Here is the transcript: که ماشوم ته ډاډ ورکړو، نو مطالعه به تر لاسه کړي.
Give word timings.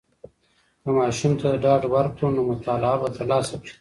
که 0.81 0.89
ماشوم 0.97 1.33
ته 1.41 1.49
ډاډ 1.63 1.81
ورکړو، 1.93 2.27
نو 2.35 2.41
مطالعه 2.49 2.95
به 3.01 3.09
تر 3.15 3.25
لاسه 3.31 3.55
کړي. 3.61 3.69